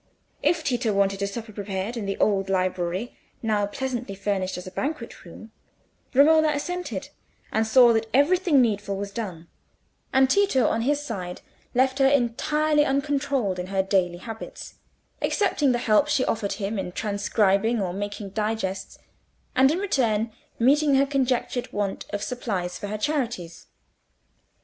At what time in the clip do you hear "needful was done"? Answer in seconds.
8.63-9.47